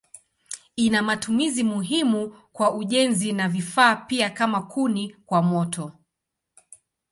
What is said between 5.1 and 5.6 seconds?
kwa